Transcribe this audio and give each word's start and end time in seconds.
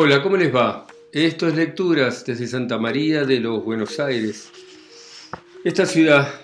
Hola, 0.00 0.22
¿cómo 0.22 0.36
les 0.36 0.54
va? 0.54 0.86
Esto 1.10 1.48
es 1.48 1.56
Lecturas 1.56 2.24
desde 2.24 2.46
Santa 2.46 2.78
María 2.78 3.24
de 3.24 3.40
los 3.40 3.64
Buenos 3.64 3.98
Aires, 3.98 4.48
esta 5.64 5.86
ciudad 5.86 6.40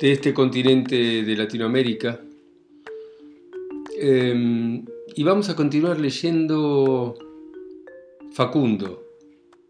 de 0.00 0.12
este 0.12 0.32
continente 0.32 1.22
de 1.22 1.36
Latinoamérica. 1.36 2.18
Em, 4.00 4.82
y 5.14 5.22
vamos 5.22 5.50
a 5.50 5.54
continuar 5.54 6.00
leyendo 6.00 7.18
Facundo, 8.32 9.04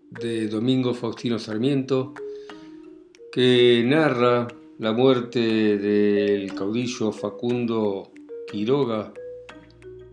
de 0.09 0.47
Domingo 0.47 0.95
Faustino 0.95 1.41
Sarmiento, 1.41 2.15
que 3.33 3.83
narra 3.85 4.47
la 4.79 4.93
muerte 4.93 5.41
del 5.41 6.55
caudillo 6.55 7.11
Facundo 7.11 8.13
Quiroga, 8.47 9.13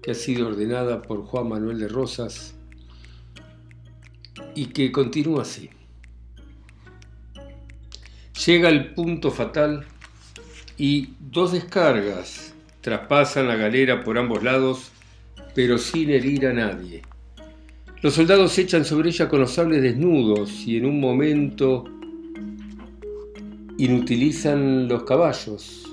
que 0.01 0.09
ha 0.09 0.15
sido 0.15 0.47
ordenada 0.47 1.03
por 1.03 1.21
Juan 1.21 1.49
Manuel 1.49 1.77
de 1.77 1.87
Rosas 1.87 2.55
y 4.55 4.67
que 4.67 4.91
continúa 4.91 5.43
así. 5.43 5.69
Llega 8.45 8.69
el 8.69 8.93
punto 8.93 9.31
fatal 9.31 9.85
y 10.77 11.09
dos 11.19 11.51
descargas 11.51 12.53
traspasan 12.83 13.47
la 13.47 13.55
galera 13.55 14.03
por 14.03 14.17
ambos 14.17 14.43
lados, 14.43 14.91
pero 15.55 15.77
sin 15.77 16.09
herir 16.09 16.45
a 16.47 16.53
nadie. 16.53 17.01
Los 18.01 18.15
soldados 18.15 18.57
echan 18.57 18.83
sobre 18.83 19.09
ella 19.09 19.29
con 19.29 19.39
los 19.39 19.53
sables 19.53 19.81
desnudos 19.81 20.67
y 20.67 20.75
en 20.75 20.85
un 20.85 20.99
momento 20.99 21.85
inutilizan 23.77 24.89
los 24.89 25.03
caballos 25.03 25.89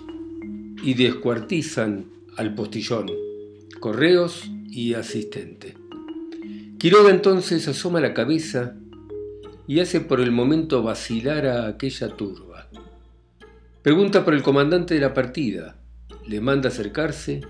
y 0.83 0.95
descuartizan 0.95 2.07
al 2.37 2.55
postillón, 2.57 3.13
correos 3.79 4.51
y 4.69 4.95
asistente. 4.95 5.80
Quiroga 6.81 7.11
entonces 7.11 7.69
asoma 7.69 8.01
la 8.01 8.15
cabeza 8.15 8.75
y 9.67 9.81
hace 9.81 10.01
por 10.01 10.19
el 10.19 10.33
momento 10.33 10.83
vacilar 10.83 11.45
a 11.45 11.67
aquella 11.67 12.09
turba. 12.17 12.69
Pregunta 13.83 14.25
por 14.25 14.33
el 14.33 14.43
comandante 14.43 14.95
de 14.95 15.01
la 15.01 15.13
partida, 15.13 15.77
le 16.27 16.41
manda 16.41 16.71
acercarse 16.71 17.43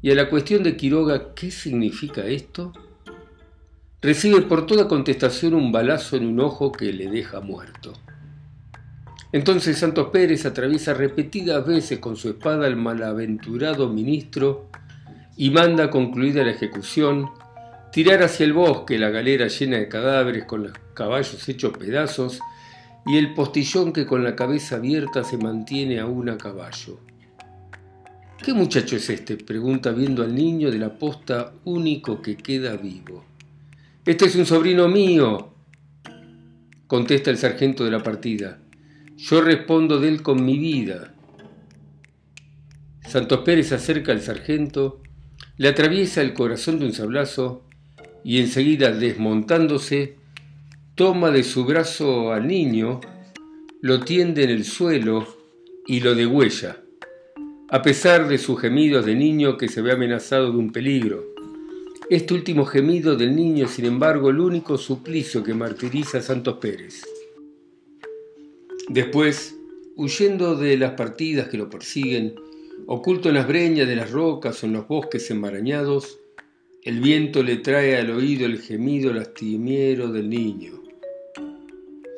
y 0.00 0.12
a 0.12 0.14
la 0.14 0.30
cuestión 0.30 0.62
de 0.62 0.76
Quiroga, 0.76 1.34
¿qué 1.34 1.50
significa 1.50 2.24
esto? 2.24 2.72
Recibe 4.00 4.42
por 4.42 4.64
toda 4.64 4.86
contestación 4.86 5.52
un 5.52 5.72
balazo 5.72 6.16
en 6.16 6.24
un 6.24 6.38
ojo 6.38 6.70
que 6.70 6.92
le 6.92 7.10
deja 7.10 7.40
muerto. 7.40 7.94
Entonces 9.32 9.76
Santos 9.76 10.10
Pérez 10.12 10.46
atraviesa 10.46 10.94
repetidas 10.94 11.66
veces 11.66 11.98
con 11.98 12.14
su 12.14 12.28
espada 12.28 12.66
al 12.66 12.76
malaventurado 12.76 13.88
ministro 13.88 14.70
y 15.36 15.50
manda 15.50 15.90
concluida 15.90 16.44
la 16.44 16.52
ejecución 16.52 17.28
tirar 17.96 18.22
hacia 18.22 18.44
el 18.44 18.52
bosque 18.52 18.98
la 18.98 19.08
galera 19.08 19.48
llena 19.48 19.78
de 19.78 19.88
cadáveres 19.88 20.44
con 20.44 20.64
los 20.64 20.72
caballos 20.92 21.48
hechos 21.48 21.78
pedazos 21.78 22.40
y 23.06 23.16
el 23.16 23.32
postillón 23.32 23.94
que 23.94 24.04
con 24.04 24.22
la 24.22 24.36
cabeza 24.36 24.76
abierta 24.76 25.24
se 25.24 25.38
mantiene 25.38 25.98
aún 25.98 26.28
a 26.28 26.36
caballo. 26.36 27.00
¿Qué 28.44 28.52
muchacho 28.52 28.96
es 28.96 29.08
este? 29.08 29.38
pregunta 29.38 29.92
viendo 29.92 30.22
al 30.22 30.34
niño 30.34 30.70
de 30.70 30.78
la 30.78 30.98
posta 30.98 31.54
único 31.64 32.20
que 32.20 32.36
queda 32.36 32.76
vivo. 32.76 33.24
Este 34.04 34.26
es 34.26 34.36
un 34.36 34.44
sobrino 34.44 34.88
mío, 34.88 35.54
contesta 36.86 37.30
el 37.30 37.38
sargento 37.38 37.82
de 37.82 37.92
la 37.92 38.02
partida. 38.02 38.58
Yo 39.16 39.40
respondo 39.40 39.98
de 40.00 40.08
él 40.08 40.22
con 40.22 40.44
mi 40.44 40.58
vida. 40.58 41.14
Santos 43.08 43.40
Pérez 43.40 43.72
acerca 43.72 44.12
al 44.12 44.20
sargento, 44.20 45.00
le 45.56 45.68
atraviesa 45.68 46.20
el 46.20 46.34
corazón 46.34 46.78
de 46.78 46.84
un 46.84 46.92
sablazo 46.92 47.65
y 48.26 48.40
enseguida 48.40 48.90
desmontándose, 48.90 50.16
toma 50.96 51.30
de 51.30 51.44
su 51.44 51.64
brazo 51.64 52.32
al 52.32 52.48
niño, 52.48 53.00
lo 53.80 54.00
tiende 54.00 54.42
en 54.42 54.50
el 54.50 54.64
suelo 54.64 55.28
y 55.86 56.00
lo 56.00 56.16
degüella, 56.16 56.82
a 57.70 57.82
pesar 57.82 58.26
de 58.26 58.38
sus 58.38 58.60
gemidos 58.60 59.06
de 59.06 59.14
niño 59.14 59.56
que 59.56 59.68
se 59.68 59.80
ve 59.80 59.92
amenazado 59.92 60.50
de 60.50 60.58
un 60.58 60.72
peligro. 60.72 61.24
Este 62.10 62.34
último 62.34 62.64
gemido 62.64 63.14
del 63.14 63.36
niño, 63.36 63.68
sin 63.68 63.84
embargo, 63.84 64.30
el 64.30 64.40
único 64.40 64.76
suplicio 64.76 65.44
que 65.44 65.54
martiriza 65.54 66.18
a 66.18 66.22
Santos 66.22 66.56
Pérez. 66.60 67.04
Después, 68.88 69.56
huyendo 69.94 70.56
de 70.56 70.76
las 70.76 70.94
partidas 70.94 71.46
que 71.46 71.58
lo 71.58 71.70
persiguen, 71.70 72.34
oculto 72.88 73.28
en 73.28 73.36
las 73.36 73.46
breñas 73.46 73.86
de 73.86 73.94
las 73.94 74.10
rocas 74.10 74.64
o 74.64 74.66
en 74.66 74.72
los 74.72 74.88
bosques 74.88 75.30
enmarañados, 75.30 76.18
el 76.86 77.00
viento 77.00 77.42
le 77.42 77.56
trae 77.56 77.96
al 77.96 78.10
oído 78.10 78.46
el 78.46 78.62
gemido 78.62 79.12
lastimiero 79.12 80.12
del 80.12 80.30
niño. 80.30 80.84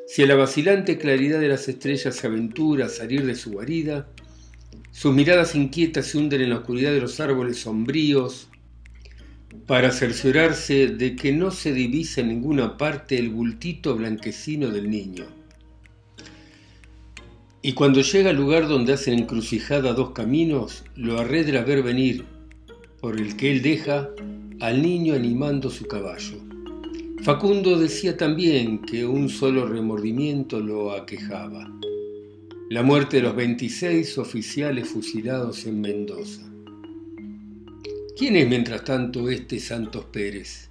Si 0.06 0.22
a 0.22 0.26
la 0.26 0.34
vacilante 0.34 0.98
claridad 0.98 1.40
de 1.40 1.48
las 1.48 1.66
estrellas 1.68 2.14
se 2.14 2.26
aventura 2.26 2.84
a 2.84 2.90
salir 2.90 3.24
de 3.24 3.34
su 3.34 3.52
guarida, 3.52 4.10
sus 4.90 5.14
miradas 5.14 5.54
inquietas 5.54 6.08
se 6.08 6.18
hunden 6.18 6.42
en 6.42 6.50
la 6.50 6.58
oscuridad 6.58 6.92
de 6.92 7.00
los 7.00 7.18
árboles 7.18 7.60
sombríos 7.60 8.48
para 9.66 9.90
cerciorarse 9.90 10.88
de 10.88 11.16
que 11.16 11.32
no 11.32 11.50
se 11.50 11.72
divisa 11.72 12.20
en 12.20 12.28
ninguna 12.28 12.76
parte 12.76 13.18
el 13.18 13.30
bultito 13.30 13.96
blanquecino 13.96 14.68
del 14.68 14.90
niño. 14.90 15.24
Y 17.62 17.72
cuando 17.72 18.02
llega 18.02 18.28
al 18.28 18.36
lugar 18.36 18.68
donde 18.68 18.92
hacen 18.92 19.18
encrucijada 19.18 19.94
dos 19.94 20.10
caminos, 20.10 20.84
lo 20.94 21.18
arredra 21.18 21.64
ver 21.64 21.82
venir, 21.82 22.26
por 23.00 23.18
el 23.18 23.34
que 23.34 23.50
él 23.50 23.62
deja 23.62 24.10
al 24.60 24.82
niño 24.82 25.14
animando 25.14 25.70
su 25.70 25.86
caballo. 25.86 26.38
Facundo 27.22 27.78
decía 27.78 28.16
también 28.16 28.82
que 28.82 29.06
un 29.06 29.28
solo 29.28 29.66
remordimiento 29.66 30.58
lo 30.58 30.92
aquejaba, 30.92 31.70
la 32.68 32.82
muerte 32.82 33.18
de 33.18 33.22
los 33.22 33.36
26 33.36 34.18
oficiales 34.18 34.88
fusilados 34.88 35.64
en 35.66 35.80
Mendoza. 35.80 36.42
¿Quién 38.16 38.34
es, 38.34 38.48
mientras 38.48 38.82
tanto, 38.82 39.30
este 39.30 39.60
Santos 39.60 40.06
Pérez? 40.06 40.70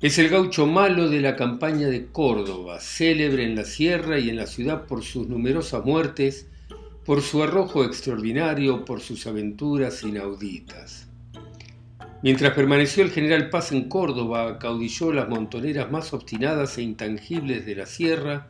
Es 0.00 0.18
el 0.18 0.28
gaucho 0.28 0.66
malo 0.66 1.08
de 1.08 1.20
la 1.20 1.34
campaña 1.34 1.88
de 1.88 2.06
Córdoba, 2.06 2.78
célebre 2.78 3.44
en 3.44 3.56
la 3.56 3.64
sierra 3.64 4.20
y 4.20 4.30
en 4.30 4.36
la 4.36 4.46
ciudad 4.46 4.86
por 4.86 5.02
sus 5.02 5.28
numerosas 5.28 5.84
muertes, 5.84 6.46
por 7.04 7.22
su 7.22 7.42
arrojo 7.42 7.84
extraordinario, 7.84 8.84
por 8.84 9.00
sus 9.00 9.26
aventuras 9.26 10.04
inauditas. 10.04 11.09
Mientras 12.22 12.52
permaneció 12.52 13.02
el 13.02 13.10
general 13.10 13.48
Paz 13.48 13.72
en 13.72 13.88
Córdoba, 13.88 14.46
acaudilló 14.46 15.12
las 15.12 15.28
montoneras 15.28 15.90
más 15.90 16.12
obstinadas 16.12 16.76
e 16.76 16.82
intangibles 16.82 17.64
de 17.64 17.76
la 17.76 17.86
sierra, 17.86 18.48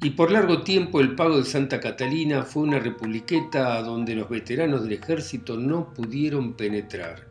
y 0.00 0.10
por 0.10 0.30
largo 0.30 0.62
tiempo 0.62 1.00
el 1.00 1.14
pago 1.14 1.38
de 1.38 1.44
Santa 1.44 1.80
Catalina 1.80 2.44
fue 2.44 2.62
una 2.62 2.78
republiqueta 2.78 3.76
a 3.76 3.82
donde 3.82 4.14
los 4.14 4.30
veteranos 4.30 4.84
del 4.84 4.92
ejército 4.92 5.56
no 5.56 5.92
pudieron 5.92 6.54
penetrar. 6.54 7.26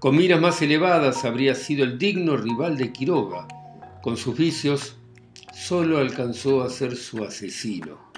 Con 0.00 0.16
miras 0.16 0.40
más 0.40 0.60
elevadas 0.60 1.24
habría 1.24 1.54
sido 1.54 1.84
el 1.84 1.98
digno 1.98 2.36
rival 2.36 2.76
de 2.76 2.92
Quiroga. 2.92 3.48
Con 4.02 4.16
sus 4.16 4.36
vicios, 4.36 4.96
solo 5.52 5.98
alcanzó 5.98 6.62
a 6.62 6.68
ser 6.68 6.94
su 6.94 7.24
asesino. 7.24 8.12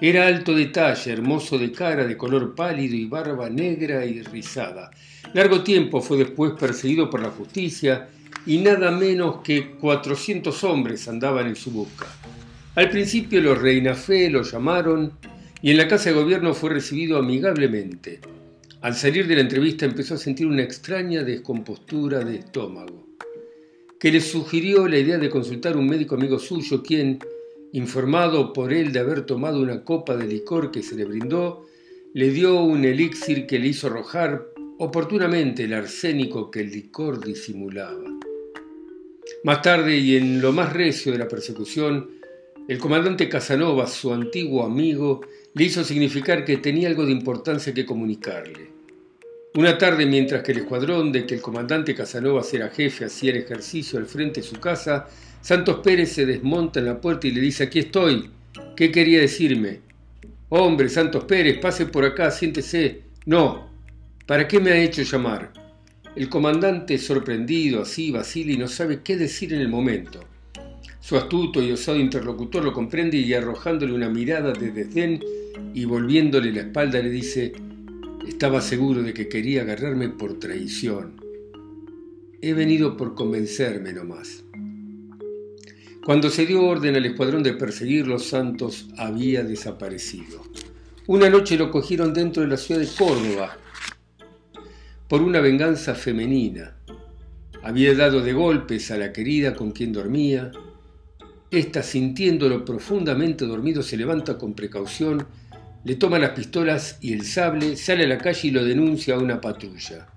Era 0.00 0.26
alto 0.26 0.54
de 0.54 0.66
talla, 0.66 1.12
hermoso 1.12 1.58
de 1.58 1.72
cara, 1.72 2.06
de 2.06 2.16
color 2.16 2.54
pálido 2.54 2.94
y 2.94 3.06
barba 3.06 3.48
negra 3.48 4.04
y 4.04 4.22
rizada. 4.22 4.90
Largo 5.34 5.62
tiempo 5.62 6.00
fue 6.00 6.18
después 6.18 6.52
perseguido 6.58 7.10
por 7.10 7.20
la 7.20 7.30
justicia 7.30 8.08
y 8.46 8.58
nada 8.58 8.90
menos 8.90 9.42
que 9.42 9.72
400 9.72 10.64
hombres 10.64 11.06
andaban 11.06 11.46
en 11.46 11.56
su 11.56 11.70
busca. 11.70 12.06
Al 12.74 12.88
principio 12.88 13.40
los 13.40 13.60
Reinafé 13.60 14.30
lo 14.30 14.42
llamaron 14.42 15.12
y 15.60 15.70
en 15.70 15.76
la 15.76 15.88
casa 15.88 16.10
de 16.10 16.16
gobierno 16.16 16.54
fue 16.54 16.70
recibido 16.70 17.18
amigablemente. 17.18 18.20
Al 18.80 18.94
salir 18.94 19.26
de 19.26 19.34
la 19.34 19.40
entrevista 19.42 19.84
empezó 19.84 20.14
a 20.14 20.18
sentir 20.18 20.46
una 20.46 20.62
extraña 20.62 21.24
descompostura 21.24 22.20
de 22.20 22.36
estómago, 22.36 23.06
que 23.98 24.12
le 24.12 24.20
sugirió 24.20 24.86
la 24.86 24.98
idea 24.98 25.18
de 25.18 25.28
consultar 25.28 25.76
un 25.76 25.88
médico 25.88 26.14
amigo 26.14 26.38
suyo, 26.38 26.82
quien, 26.82 27.18
informado 27.72 28.52
por 28.52 28.72
él 28.72 28.92
de 28.92 29.00
haber 29.00 29.22
tomado 29.26 29.60
una 29.60 29.82
copa 29.82 30.16
de 30.16 30.28
licor 30.28 30.70
que 30.70 30.82
se 30.82 30.94
le 30.94 31.04
brindó, 31.04 31.66
le 32.14 32.30
dio 32.30 32.62
un 32.62 32.84
elixir 32.84 33.46
que 33.46 33.58
le 33.58 33.66
hizo 33.66 33.88
arrojar 33.88 34.46
oportunamente 34.78 35.64
el 35.64 35.74
arsénico 35.74 36.50
que 36.50 36.60
el 36.60 36.70
licor 36.70 37.24
disimulaba. 37.24 38.04
Más 39.44 39.62
tarde 39.62 39.96
y 39.96 40.16
en 40.16 40.40
lo 40.40 40.52
más 40.52 40.72
recio 40.72 41.12
de 41.12 41.18
la 41.18 41.28
persecución, 41.28 42.10
el 42.68 42.78
comandante 42.78 43.28
Casanova, 43.28 43.86
su 43.86 44.12
antiguo 44.12 44.64
amigo, 44.64 45.20
le 45.54 45.64
hizo 45.64 45.82
significar 45.82 46.44
que 46.44 46.58
tenía 46.58 46.88
algo 46.88 47.04
de 47.04 47.12
importancia 47.12 47.74
que 47.74 47.86
comunicarle. 47.86 48.70
Una 49.54 49.76
tarde, 49.78 50.06
mientras 50.06 50.42
que 50.42 50.52
el 50.52 50.58
escuadrón 50.58 51.10
de 51.10 51.26
que 51.26 51.34
el 51.34 51.40
comandante 51.40 51.94
Casanova 51.94 52.42
era 52.52 52.68
jefe 52.68 53.06
hacía 53.06 53.32
el 53.32 53.38
ejercicio 53.38 53.98
al 53.98 54.06
frente 54.06 54.42
de 54.42 54.46
su 54.46 54.60
casa, 54.60 55.08
Santos 55.40 55.80
Pérez 55.82 56.12
se 56.12 56.26
desmonta 56.26 56.78
en 56.78 56.86
la 56.86 57.00
puerta 57.00 57.26
y 57.26 57.32
le 57.32 57.40
dice, 57.40 57.64
aquí 57.64 57.80
estoy, 57.80 58.30
¿qué 58.76 58.92
quería 58.92 59.20
decirme? 59.20 59.80
Hombre, 60.50 60.88
Santos 60.88 61.24
Pérez, 61.24 61.58
pase 61.58 61.86
por 61.86 62.04
acá, 62.04 62.30
siéntese. 62.30 63.02
No, 63.26 63.67
¿para 64.28 64.46
qué 64.46 64.60
me 64.60 64.72
ha 64.72 64.84
hecho 64.84 65.02
llamar? 65.02 65.54
El 66.14 66.28
comandante, 66.28 66.98
sorprendido, 66.98 67.80
así 67.80 68.12
y 68.46 68.58
no 68.58 68.68
sabe 68.68 69.00
qué 69.02 69.16
decir 69.16 69.54
en 69.54 69.62
el 69.62 69.70
momento. 69.70 70.20
Su 71.00 71.16
astuto 71.16 71.62
y 71.62 71.72
osado 71.72 71.98
interlocutor 71.98 72.62
lo 72.62 72.74
comprende 72.74 73.16
y 73.16 73.32
arrojándole 73.32 73.94
una 73.94 74.10
mirada 74.10 74.52
de 74.52 74.70
desdén 74.70 75.24
y 75.72 75.86
volviéndole 75.86 76.52
la 76.52 76.60
espalda 76.60 77.00
le 77.00 77.08
dice, 77.08 77.54
estaba 78.26 78.60
seguro 78.60 79.02
de 79.02 79.14
que 79.14 79.30
quería 79.30 79.62
agarrarme 79.62 80.10
por 80.10 80.38
traición. 80.38 81.14
He 82.42 82.52
venido 82.52 82.98
por 82.98 83.14
convencerme 83.14 83.94
nomás. 83.94 84.44
Cuando 86.04 86.28
se 86.28 86.44
dio 86.44 86.66
orden 86.66 86.96
al 86.96 87.06
escuadrón 87.06 87.42
de 87.42 87.54
perseguir 87.54 88.06
los 88.06 88.26
santos, 88.26 88.88
había 88.98 89.42
desaparecido. 89.42 90.42
Una 91.06 91.30
noche 91.30 91.56
lo 91.56 91.70
cogieron 91.70 92.12
dentro 92.12 92.42
de 92.42 92.48
la 92.48 92.58
ciudad 92.58 92.82
de 92.82 92.88
Córdoba 92.88 93.56
por 95.08 95.22
una 95.22 95.40
venganza 95.40 95.94
femenina. 95.94 96.74
Había 97.62 97.94
dado 97.94 98.20
de 98.20 98.34
golpes 98.34 98.90
a 98.90 98.98
la 98.98 99.12
querida 99.12 99.54
con 99.54 99.72
quien 99.72 99.92
dormía. 99.92 100.52
Esta, 101.50 101.82
sintiéndolo 101.82 102.64
profundamente 102.64 103.46
dormido, 103.46 103.82
se 103.82 103.96
levanta 103.96 104.36
con 104.36 104.54
precaución, 104.54 105.26
le 105.84 105.94
toma 105.96 106.18
las 106.18 106.30
pistolas 106.30 106.98
y 107.00 107.14
el 107.14 107.24
sable, 107.24 107.76
sale 107.76 108.04
a 108.04 108.08
la 108.08 108.18
calle 108.18 108.48
y 108.48 108.50
lo 108.50 108.64
denuncia 108.64 109.14
a 109.14 109.18
una 109.18 109.40
patrulla. 109.40 110.08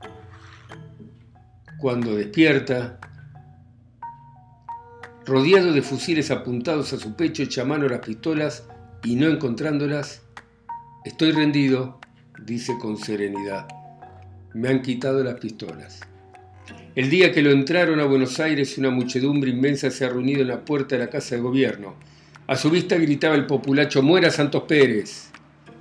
Cuando 1.79 2.15
despierta, 2.15 2.99
rodeado 5.25 5.71
de 5.71 5.81
fusiles 5.81 6.31
apuntados 6.31 6.91
a 6.91 6.99
su 6.99 7.15
pecho, 7.15 7.43
echa 7.43 7.63
mano 7.63 7.85
a 7.85 7.89
las 7.89 8.05
pistolas 8.05 8.67
y 9.03 9.15
no 9.15 9.27
encontrándolas, 9.27 10.21
estoy 11.05 11.31
rendido, 11.31 11.99
dice 12.45 12.77
con 12.79 12.97
serenidad. 12.97 13.80
Me 14.53 14.67
han 14.67 14.81
quitado 14.81 15.23
las 15.23 15.39
pistolas. 15.39 16.01
El 16.93 17.09
día 17.09 17.31
que 17.31 17.41
lo 17.41 17.51
entraron 17.51 18.01
a 18.01 18.05
Buenos 18.05 18.39
Aires, 18.41 18.77
una 18.77 18.89
muchedumbre 18.89 19.49
inmensa 19.49 19.89
se 19.89 20.03
ha 20.03 20.09
reunido 20.09 20.41
en 20.41 20.49
la 20.49 20.65
puerta 20.65 20.95
de 20.97 21.05
la 21.05 21.09
Casa 21.09 21.35
de 21.35 21.41
Gobierno. 21.41 21.95
A 22.47 22.57
su 22.57 22.69
vista 22.69 22.97
gritaba 22.97 23.35
el 23.35 23.45
populacho, 23.45 24.03
muera 24.03 24.29
Santos 24.29 24.63
Pérez. 24.63 25.31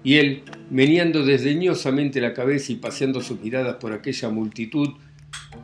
Y 0.04 0.18
él, 0.18 0.44
meneando 0.70 1.24
desdeñosamente 1.24 2.20
la 2.20 2.32
cabeza 2.32 2.70
y 2.70 2.76
paseando 2.76 3.20
sus 3.20 3.40
miradas 3.40 3.74
por 3.80 3.92
aquella 3.92 4.28
multitud, 4.28 4.90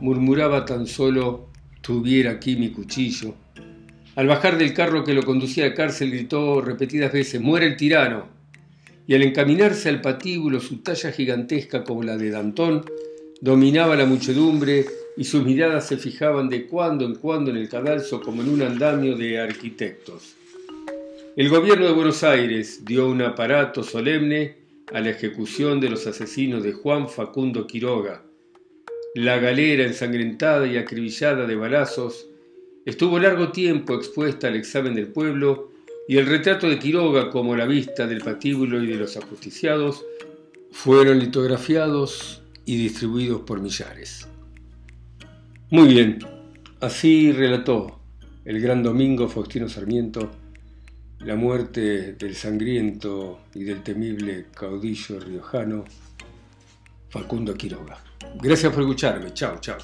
murmuraba 0.01 0.65
tan 0.65 0.85
solo, 0.85 1.49
tuviera 1.79 2.31
aquí 2.31 2.57
mi 2.57 2.71
cuchillo. 2.71 3.35
Al 4.17 4.27
bajar 4.27 4.57
del 4.57 4.73
carro 4.73 5.05
que 5.05 5.13
lo 5.13 5.23
conducía 5.23 5.63
a 5.63 5.69
la 5.69 5.75
cárcel 5.75 6.11
gritó 6.11 6.59
repetidas 6.59 7.13
veces, 7.13 7.39
muera 7.39 7.65
el 7.65 7.77
tirano 7.77 8.36
y 9.07 9.15
al 9.15 9.23
encaminarse 9.23 9.87
al 9.87 10.01
patíbulo 10.01 10.59
su 10.59 10.81
talla 10.81 11.11
gigantesca 11.11 11.85
como 11.85 12.03
la 12.03 12.17
de 12.17 12.29
Dantón, 12.29 12.83
dominaba 13.39 13.95
la 13.95 14.05
muchedumbre 14.05 14.85
y 15.15 15.23
sus 15.23 15.43
miradas 15.45 15.87
se 15.87 15.97
fijaban 15.97 16.49
de 16.49 16.67
cuando 16.67 17.05
en 17.05 17.15
cuando 17.15 17.49
en 17.49 17.57
el 17.57 17.69
cadalso 17.69 18.21
como 18.21 18.41
en 18.41 18.49
un 18.49 18.61
andamio 18.61 19.15
de 19.15 19.39
arquitectos. 19.39 20.35
El 21.37 21.49
gobierno 21.49 21.85
de 21.85 21.93
Buenos 21.93 22.23
Aires 22.23 22.83
dio 22.83 23.07
un 23.07 23.21
aparato 23.21 23.81
solemne 23.81 24.57
a 24.91 24.99
la 24.99 25.09
ejecución 25.09 25.79
de 25.79 25.89
los 25.89 26.05
asesinos 26.05 26.63
de 26.63 26.73
Juan 26.73 27.07
Facundo 27.07 27.65
Quiroga. 27.65 28.23
La 29.15 29.39
galera 29.39 29.85
ensangrentada 29.85 30.67
y 30.67 30.77
acribillada 30.77 31.47
de 31.47 31.55
balazos 31.55 32.27
estuvo 32.85 33.19
largo 33.19 33.51
tiempo 33.51 33.95
expuesta 33.95 34.47
al 34.47 34.55
examen 34.55 34.95
del 34.95 35.07
pueblo 35.07 35.76
y 36.07 36.17
el 36.17 36.25
retrato 36.25 36.69
de 36.69 36.79
Quiroga 36.79 37.29
como 37.29 37.55
la 37.55 37.65
vista 37.65 38.07
del 38.07 38.21
patíbulo 38.21 38.81
y 38.81 38.87
de 38.87 38.95
los 38.95 39.17
ajusticiados 39.17 40.05
fueron 40.71 41.19
litografiados 41.19 42.41
y 42.65 42.77
distribuidos 42.77 43.41
por 43.41 43.61
millares. 43.61 44.27
Muy 45.69 45.89
bien, 45.89 46.19
así 46.79 47.31
relató 47.31 47.99
el 48.45 48.61
gran 48.61 48.83
domingo 48.83 49.27
Faustino 49.27 49.67
Sarmiento 49.67 50.31
la 51.19 51.35
muerte 51.35 52.13
del 52.13 52.35
sangriento 52.35 53.41
y 53.53 53.63
del 53.63 53.83
temible 53.83 54.47
caudillo 54.53 55.19
riojano 55.19 55.83
Facundo 57.09 57.53
Quiroga. 57.55 57.97
Gracias 58.41 58.71
por 58.71 58.83
escucharme. 58.83 59.33
Chao, 59.33 59.57
chao. 59.59 59.77